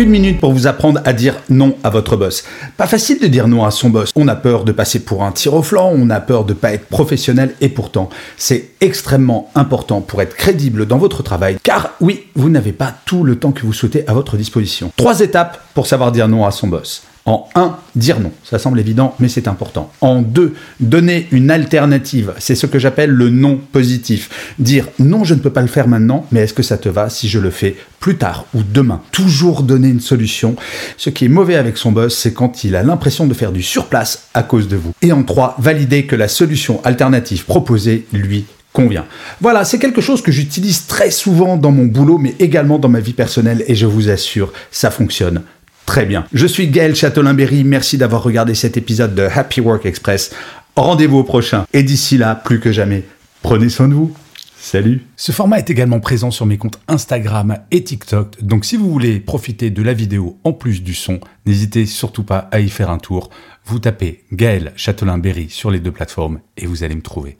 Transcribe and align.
Une 0.00 0.08
minute 0.08 0.40
pour 0.40 0.54
vous 0.54 0.66
apprendre 0.66 1.02
à 1.04 1.12
dire 1.12 1.34
non 1.50 1.76
à 1.84 1.90
votre 1.90 2.16
boss. 2.16 2.44
Pas 2.78 2.86
facile 2.86 3.20
de 3.20 3.26
dire 3.26 3.48
non 3.48 3.66
à 3.66 3.70
son 3.70 3.90
boss. 3.90 4.12
On 4.16 4.28
a 4.28 4.34
peur 4.34 4.64
de 4.64 4.72
passer 4.72 5.00
pour 5.00 5.24
un 5.24 5.30
tir 5.30 5.52
au 5.52 5.62
flanc, 5.62 5.92
on 5.94 6.08
a 6.08 6.20
peur 6.20 6.46
de 6.46 6.54
pas 6.54 6.72
être 6.72 6.86
professionnel 6.86 7.54
et 7.60 7.68
pourtant, 7.68 8.08
c'est 8.38 8.70
extrêmement 8.80 9.50
important 9.54 10.00
pour 10.00 10.22
être 10.22 10.34
crédible 10.34 10.86
dans 10.86 10.96
votre 10.96 11.22
travail 11.22 11.58
car 11.62 11.90
oui, 12.00 12.28
vous 12.34 12.48
n'avez 12.48 12.72
pas 12.72 12.94
tout 13.04 13.24
le 13.24 13.36
temps 13.36 13.52
que 13.52 13.66
vous 13.66 13.74
souhaitez 13.74 14.08
à 14.08 14.14
votre 14.14 14.38
disposition. 14.38 14.90
Trois 14.96 15.20
étapes 15.20 15.60
pour 15.74 15.86
savoir 15.86 16.12
dire 16.12 16.28
non 16.28 16.46
à 16.46 16.50
son 16.50 16.68
boss. 16.68 17.02
En 17.26 17.48
1, 17.54 17.76
dire 17.96 18.18
non. 18.18 18.32
Ça 18.44 18.58
semble 18.58 18.80
évident, 18.80 19.14
mais 19.20 19.28
c'est 19.28 19.46
important. 19.46 19.92
En 20.00 20.22
2, 20.22 20.54
donner 20.80 21.28
une 21.32 21.50
alternative. 21.50 22.32
C'est 22.38 22.54
ce 22.54 22.66
que 22.66 22.78
j'appelle 22.78 23.10
le 23.10 23.28
non 23.28 23.60
positif. 23.72 24.54
Dire 24.58 24.88
non, 24.98 25.22
je 25.24 25.34
ne 25.34 25.40
peux 25.40 25.50
pas 25.50 25.60
le 25.60 25.68
faire 25.68 25.86
maintenant, 25.86 26.26
mais 26.32 26.40
est-ce 26.40 26.54
que 26.54 26.62
ça 26.62 26.78
te 26.78 26.88
va 26.88 27.10
si 27.10 27.28
je 27.28 27.38
le 27.38 27.50
fais 27.50 27.76
plus 28.00 28.16
tard 28.16 28.46
ou 28.54 28.62
demain? 28.62 29.02
Toujours 29.12 29.62
donner 29.62 29.88
une 29.88 30.00
solution. 30.00 30.56
Ce 30.96 31.10
qui 31.10 31.26
est 31.26 31.28
mauvais 31.28 31.56
avec 31.56 31.76
son 31.76 31.92
boss, 31.92 32.16
c'est 32.16 32.32
quand 32.32 32.64
il 32.64 32.74
a 32.74 32.82
l'impression 32.82 33.26
de 33.26 33.34
faire 33.34 33.52
du 33.52 33.62
surplace 33.62 34.28
à 34.32 34.42
cause 34.42 34.66
de 34.66 34.76
vous. 34.76 34.92
Et 35.02 35.12
en 35.12 35.22
3, 35.22 35.56
valider 35.58 36.06
que 36.06 36.16
la 36.16 36.28
solution 36.28 36.80
alternative 36.84 37.44
proposée 37.44 38.06
lui 38.12 38.46
convient. 38.72 39.04
Voilà, 39.40 39.64
c'est 39.64 39.78
quelque 39.78 40.00
chose 40.00 40.22
que 40.22 40.32
j'utilise 40.32 40.86
très 40.86 41.10
souvent 41.10 41.56
dans 41.56 41.72
mon 41.72 41.86
boulot, 41.86 42.18
mais 42.18 42.34
également 42.38 42.78
dans 42.78 42.88
ma 42.88 43.00
vie 43.00 43.12
personnelle, 43.12 43.64
et 43.66 43.74
je 43.74 43.86
vous 43.86 44.08
assure, 44.08 44.52
ça 44.70 44.90
fonctionne 44.90 45.42
très 45.90 46.06
bien. 46.06 46.24
Je 46.32 46.46
suis 46.46 46.68
Gaël 46.68 46.94
Châtelain-Berry, 46.94 47.64
merci 47.64 47.98
d'avoir 47.98 48.22
regardé 48.22 48.54
cet 48.54 48.76
épisode 48.76 49.12
de 49.16 49.22
Happy 49.22 49.60
Work 49.60 49.86
Express. 49.86 50.32
Rendez-vous 50.76 51.18
au 51.18 51.24
prochain, 51.24 51.66
et 51.72 51.82
d'ici 51.82 52.16
là, 52.16 52.36
plus 52.36 52.60
que 52.60 52.70
jamais, 52.70 53.02
prenez 53.42 53.68
soin 53.68 53.88
de 53.88 53.94
vous. 53.94 54.14
Salut 54.56 55.04
Ce 55.16 55.32
format 55.32 55.58
est 55.58 55.68
également 55.68 55.98
présent 55.98 56.30
sur 56.30 56.46
mes 56.46 56.58
comptes 56.58 56.78
Instagram 56.86 57.56
et 57.72 57.82
TikTok, 57.82 58.40
donc 58.40 58.66
si 58.66 58.76
vous 58.76 58.88
voulez 58.88 59.18
profiter 59.18 59.70
de 59.70 59.82
la 59.82 59.92
vidéo 59.92 60.38
en 60.44 60.52
plus 60.52 60.84
du 60.84 60.94
son, 60.94 61.18
n'hésitez 61.44 61.86
surtout 61.86 62.22
pas 62.22 62.48
à 62.52 62.60
y 62.60 62.68
faire 62.68 62.90
un 62.90 62.98
tour. 62.98 63.28
Vous 63.64 63.80
tapez 63.80 64.22
Gaël 64.30 64.72
Châtelain-Berry 64.76 65.50
sur 65.50 65.72
les 65.72 65.80
deux 65.80 65.90
plateformes 65.90 66.38
et 66.56 66.66
vous 66.66 66.84
allez 66.84 66.94
me 66.94 67.02
trouver. 67.02 67.36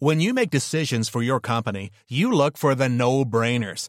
When 0.00 0.20
you 0.20 0.34
make 0.34 0.50
decisions 0.50 1.08
for 1.10 1.22
your 1.22 1.40
company, 1.40 1.90
you 2.08 2.30
look 2.30 2.56
for 2.56 2.76
the 2.76 2.88
no-brainers. 2.88 3.88